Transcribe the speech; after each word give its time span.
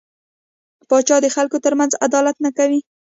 پاچا 0.89 1.17
د 1.23 1.27
خلکو 1.35 1.57
ترمنځ 1.65 1.91
عدالت 2.05 2.35
نه 2.45 2.49
کوي. 2.57 2.79